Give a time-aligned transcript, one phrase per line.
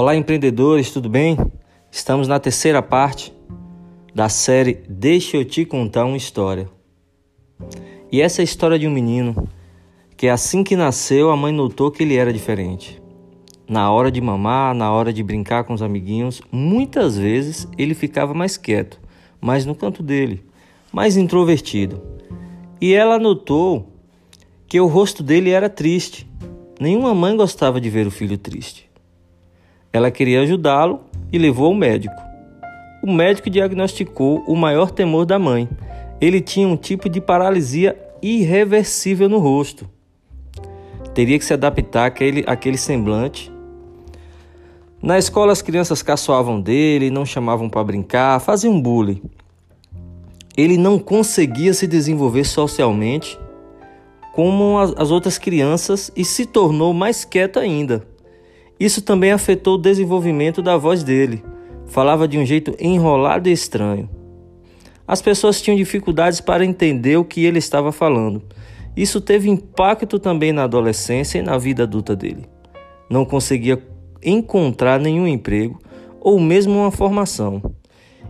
[0.00, 1.36] Olá, empreendedores, tudo bem?
[1.90, 3.34] Estamos na terceira parte
[4.14, 6.68] da série Deixa eu te contar uma história.
[8.12, 9.48] E essa é a história de um menino
[10.16, 13.02] que, assim que nasceu, a mãe notou que ele era diferente.
[13.68, 18.32] Na hora de mamar, na hora de brincar com os amiguinhos, muitas vezes ele ficava
[18.32, 19.00] mais quieto,
[19.40, 20.44] mais no canto dele,
[20.92, 22.00] mais introvertido.
[22.80, 23.92] E ela notou
[24.68, 26.24] que o rosto dele era triste.
[26.78, 28.87] Nenhuma mãe gostava de ver o filho triste.
[29.98, 31.00] Ela queria ajudá-lo
[31.32, 32.14] e levou ao médico.
[33.02, 35.68] O médico diagnosticou o maior temor da mãe.
[36.20, 39.90] Ele tinha um tipo de paralisia irreversível no rosto.
[41.12, 43.50] Teria que se adaptar àquele, àquele semblante.
[45.02, 49.20] Na escola, as crianças caçoavam dele, não chamavam para brincar, faziam bullying.
[50.56, 53.36] Ele não conseguia se desenvolver socialmente
[54.32, 58.06] como as outras crianças e se tornou mais quieto ainda.
[58.78, 61.42] Isso também afetou o desenvolvimento da voz dele.
[61.86, 64.08] Falava de um jeito enrolado e estranho.
[65.06, 68.42] As pessoas tinham dificuldades para entender o que ele estava falando.
[68.96, 72.44] Isso teve impacto também na adolescência e na vida adulta dele.
[73.08, 73.82] Não conseguia
[74.22, 75.78] encontrar nenhum emprego
[76.20, 77.62] ou mesmo uma formação.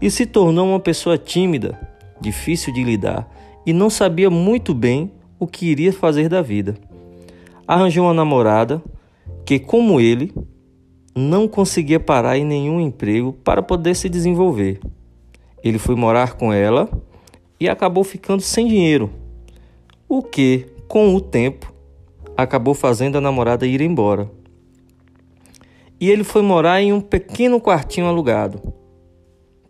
[0.00, 1.78] E se tornou uma pessoa tímida,
[2.20, 3.28] difícil de lidar
[3.64, 6.74] e não sabia muito bem o que iria fazer da vida.
[7.66, 8.82] Arranjou uma namorada
[9.44, 10.32] que, como ele,
[11.14, 14.80] não conseguia parar em nenhum emprego para poder se desenvolver.
[15.62, 16.90] Ele foi morar com ela
[17.58, 19.10] e acabou ficando sem dinheiro,
[20.08, 21.72] o que, com o tempo,
[22.36, 24.30] acabou fazendo a namorada ir embora.
[26.00, 28.60] E ele foi morar em um pequeno quartinho alugado,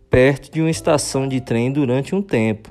[0.09, 2.71] perto de uma estação de trem durante um tempo.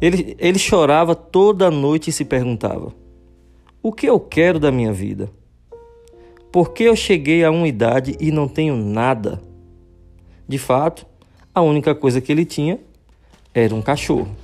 [0.00, 2.92] Ele, ele chorava toda noite e se perguntava:
[3.82, 5.30] O que eu quero da minha vida?
[6.50, 9.42] Por que eu cheguei a uma idade e não tenho nada?
[10.48, 11.04] De fato,
[11.54, 12.80] a única coisa que ele tinha
[13.52, 14.34] era um cachorro.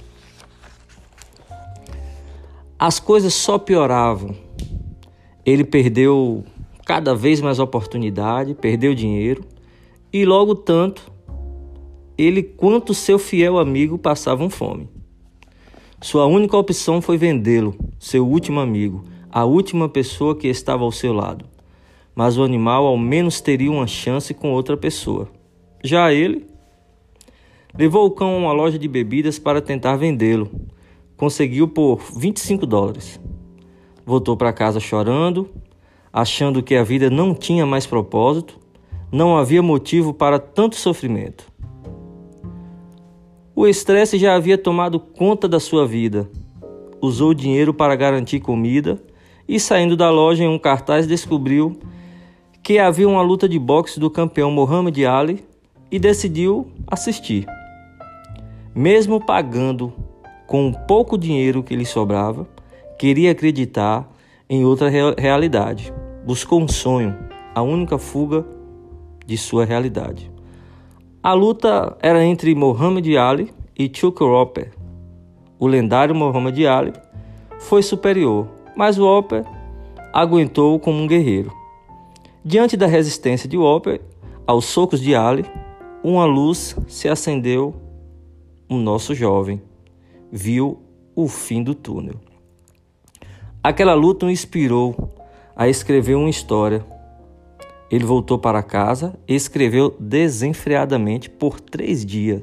[2.79, 4.37] As coisas só pioravam.
[5.47, 6.45] Ele perdeu
[6.85, 9.43] cada vez mais oportunidade, perdeu dinheiro
[10.13, 11.11] e logo tanto
[12.19, 14.91] ele quanto seu fiel amigo passavam fome.
[16.03, 21.15] Sua única opção foi vendê-lo, seu último amigo, a última pessoa que estava ao seu
[21.15, 21.54] lado
[22.15, 25.29] mas o animal ao menos teria uma chance com outra pessoa.
[25.83, 26.47] Já ele
[27.77, 30.51] levou o cão a uma loja de bebidas para tentar vendê-lo.
[31.17, 33.21] Conseguiu por 25 dólares.
[34.07, 35.51] Voltou para casa chorando,
[36.13, 38.59] achando que a vida não tinha mais propósito,
[39.11, 41.53] não havia motivo para tanto sofrimento.
[43.57, 46.29] O estresse já havia tomado conta da sua vida.
[47.01, 49.01] Usou dinheiro para garantir comida
[49.49, 51.79] e, saindo da loja em um cartaz, descobriu
[52.65, 55.45] que havia uma luta de boxe do campeão Muhammad Ali
[55.91, 57.47] e decidiu assistir.
[58.75, 59.93] Mesmo pagando
[60.47, 62.49] com o pouco dinheiro que lhe sobrava,
[62.99, 64.11] queria acreditar
[64.49, 65.93] em outra realidade.
[66.25, 67.15] Buscou um sonho,
[67.55, 68.47] a única fuga
[69.27, 70.33] de sua realidade.
[71.23, 74.73] A luta era entre Muhammad Ali e Chuck Roper.
[75.59, 76.95] O lendário Muhammad Ali
[77.59, 79.45] foi superior, mas o Roper
[80.15, 81.64] aguentou como um guerreiro.
[82.47, 84.03] Diante da resistência de Whopper
[84.47, 85.47] aos socos de Ali,
[86.03, 87.75] uma luz se acendeu.
[88.69, 89.63] O nosso jovem
[90.31, 90.83] viu
[91.17, 92.17] o fim do túnel.
[93.63, 94.95] Aquela luta o inspirou
[95.57, 96.85] a escrever uma história.
[97.91, 102.43] Ele voltou para casa e escreveu desenfreadamente por três dias.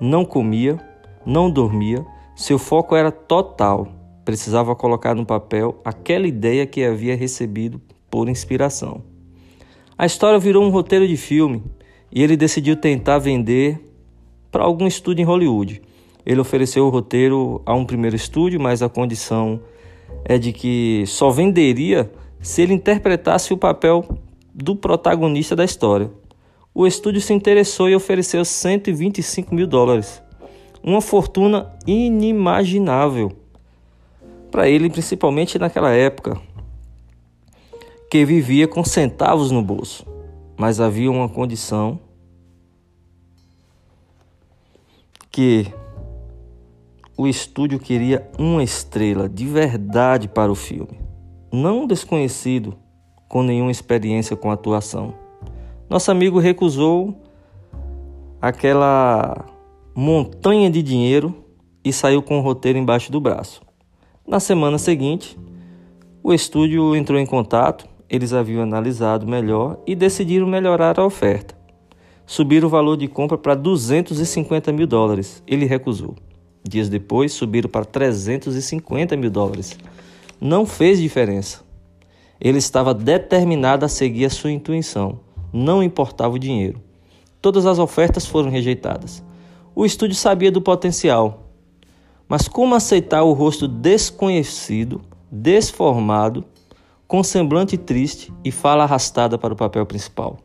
[0.00, 0.78] Não comia,
[1.26, 3.88] não dormia, seu foco era total.
[4.24, 7.80] Precisava colocar no papel aquela ideia que havia recebido
[8.10, 9.02] por inspiração.
[9.96, 11.62] A história virou um roteiro de filme
[12.10, 13.80] e ele decidiu tentar vender
[14.50, 15.80] para algum estúdio em Hollywood.
[16.24, 19.60] Ele ofereceu o roteiro a um primeiro estúdio, mas a condição
[20.24, 22.10] é de que só venderia
[22.40, 24.04] se ele interpretasse o papel
[24.54, 26.10] do protagonista da história.
[26.74, 30.22] O estúdio se interessou e ofereceu 125 mil dólares,
[30.82, 33.32] uma fortuna inimaginável
[34.50, 36.40] para ele, principalmente naquela época
[38.10, 40.04] que vivia com centavos no bolso,
[40.58, 42.00] mas havia uma condição
[45.30, 45.72] que
[47.16, 51.00] o estúdio queria uma estrela de verdade para o filme,
[51.52, 52.76] não um desconhecido
[53.28, 55.14] com nenhuma experiência com atuação.
[55.88, 57.14] Nosso amigo recusou
[58.42, 59.46] aquela
[59.94, 61.44] montanha de dinheiro
[61.84, 63.62] e saiu com o roteiro embaixo do braço.
[64.26, 65.38] Na semana seguinte,
[66.24, 71.54] o estúdio entrou em contato eles haviam analisado melhor e decidiram melhorar a oferta.
[72.26, 75.42] Subiram o valor de compra para 250 mil dólares.
[75.46, 76.16] Ele recusou.
[76.68, 79.78] Dias depois, subiram para 350 mil dólares.
[80.40, 81.62] Não fez diferença.
[82.40, 85.20] Ele estava determinado a seguir a sua intuição.
[85.52, 86.80] Não importava o dinheiro.
[87.40, 89.22] Todas as ofertas foram rejeitadas.
[89.74, 91.50] O estúdio sabia do potencial,
[92.28, 96.44] mas como aceitar o rosto desconhecido, desformado,
[97.10, 100.38] com semblante triste e fala arrastada para o papel principal?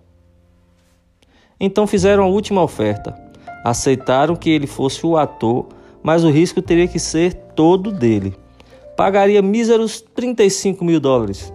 [1.60, 3.16] Então fizeram a última oferta.
[3.64, 5.68] Aceitaram que ele fosse o ator,
[6.02, 8.36] mas o risco teria que ser todo dele.
[8.98, 11.54] Pagaria míseros 35 mil dólares.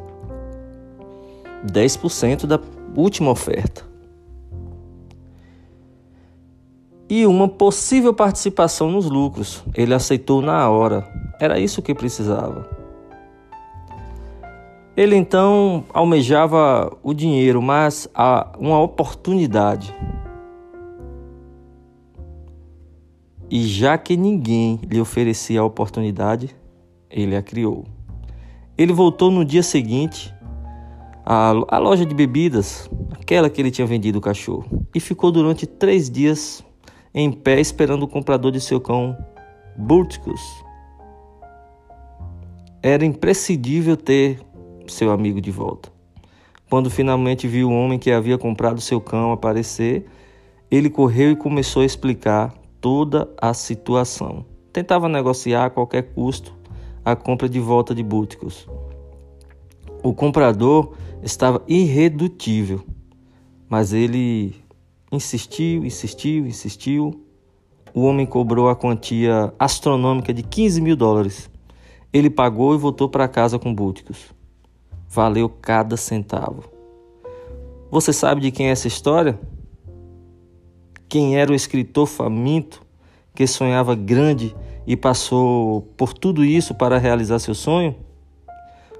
[1.67, 2.61] 10% da
[2.95, 3.85] última oferta.
[7.09, 9.65] E uma possível participação nos lucros.
[9.75, 11.05] Ele aceitou na hora.
[11.41, 12.80] Era isso que precisava.
[15.01, 18.07] Ele então almejava o dinheiro, mas
[18.59, 19.95] uma oportunidade.
[23.51, 26.55] E já que ninguém lhe oferecia a oportunidade,
[27.09, 27.87] ele a criou.
[28.77, 30.35] Ele voltou no dia seguinte
[31.25, 32.87] à loja de bebidas,
[33.19, 36.63] aquela que ele tinha vendido o cachorro, e ficou durante três dias
[37.15, 39.17] em pé esperando o comprador de seu cão
[39.75, 40.43] Burticus.
[42.83, 44.41] Era imprescindível ter
[44.87, 45.91] seu amigo de volta.
[46.69, 50.07] Quando finalmente viu o homem que havia comprado seu cão aparecer,
[50.71, 54.45] ele correu e começou a explicar toda a situação.
[54.73, 56.55] Tentava negociar a qualquer custo
[57.05, 58.69] a compra de volta de Búticos.
[60.03, 62.85] O comprador estava irredutível,
[63.69, 64.55] mas ele
[65.11, 67.25] insistiu, insistiu, insistiu.
[67.93, 71.51] O homem cobrou a quantia astronômica de 15 mil dólares.
[72.13, 74.40] Ele pagou e voltou para casa com Búticos.
[75.13, 76.63] Valeu cada centavo.
[77.91, 79.41] Você sabe de quem é essa história?
[81.09, 82.81] Quem era o escritor faminto
[83.35, 84.55] que sonhava grande
[84.87, 87.97] e passou por tudo isso para realizar seu sonho?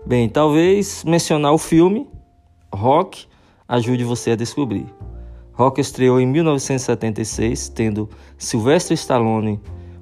[0.05, 2.09] Bem, talvez mencionar o filme
[2.75, 3.27] Rock
[3.69, 4.87] ajude você a descobrir.
[5.53, 9.61] Rock estreou em 1976, tendo Sylvester Stallone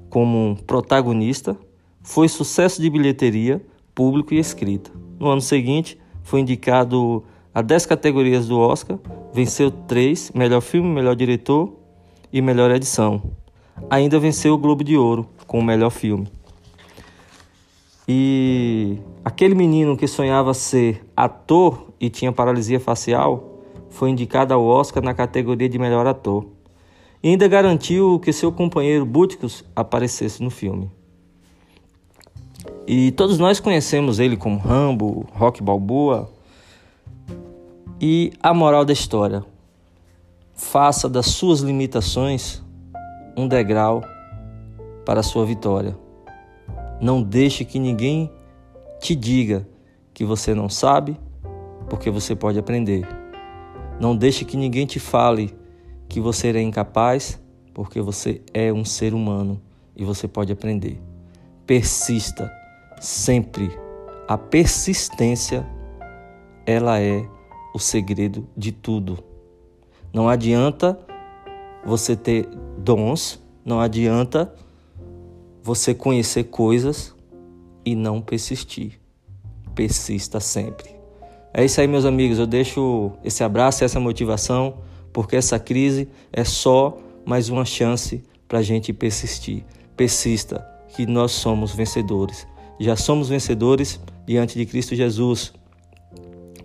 [0.09, 1.55] como um protagonista,
[2.01, 3.63] foi sucesso de bilheteria,
[3.99, 4.89] público e escrita.
[5.19, 7.21] No ano seguinte, foi indicado
[7.53, 8.97] a 10 categorias do Oscar,
[9.33, 11.73] venceu 3, melhor filme, melhor diretor
[12.31, 13.21] e melhor edição.
[13.89, 16.29] Ainda venceu o Globo de Ouro com o melhor filme.
[18.07, 23.59] E aquele menino que sonhava ser ator e tinha paralisia facial
[23.89, 26.45] foi indicado ao Oscar na categoria de melhor ator.
[27.21, 30.89] E ainda garantiu que seu companheiro Butkus aparecesse no filme.
[32.91, 36.27] E todos nós conhecemos ele como Rambo, Rock Balboa.
[38.01, 39.45] E a moral da história:
[40.55, 42.63] faça das suas limitações
[43.37, 44.03] um degrau
[45.05, 45.95] para a sua vitória.
[46.99, 48.27] Não deixe que ninguém
[48.99, 49.67] te diga
[50.11, 51.15] que você não sabe,
[51.91, 53.07] porque você pode aprender.
[53.99, 55.55] Não deixe que ninguém te fale
[56.07, 57.39] que você é incapaz,
[57.71, 59.61] porque você é um ser humano
[59.95, 60.99] e você pode aprender.
[61.67, 62.57] Persista
[62.99, 63.71] sempre.
[64.27, 65.65] A persistência,
[66.65, 67.25] ela é
[67.73, 69.23] o segredo de tudo.
[70.13, 70.99] Não adianta
[71.85, 74.53] você ter dons, não adianta
[75.63, 77.15] você conhecer coisas
[77.85, 78.99] e não persistir.
[79.75, 80.99] Persista sempre.
[81.53, 82.37] É isso aí, meus amigos.
[82.37, 84.79] Eu deixo esse abraço, essa motivação,
[85.11, 89.63] porque essa crise é só mais uma chance para a gente persistir.
[89.95, 90.65] Persista,
[90.95, 92.47] que nós somos vencedores.
[92.79, 95.53] Já somos vencedores diante de Cristo Jesus,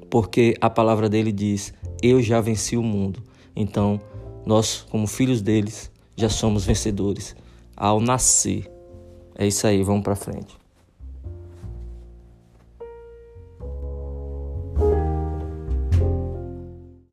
[0.09, 3.23] porque a palavra dele diz: Eu já venci o mundo.
[3.57, 4.01] Então,
[4.47, 7.35] nós, como filhos deles, já somos vencedores
[7.77, 8.71] ao nascer.
[9.37, 10.64] É isso aí, vamos para frente.